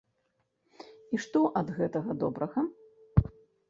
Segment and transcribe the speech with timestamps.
[1.13, 2.69] І што ад гэтага добрага?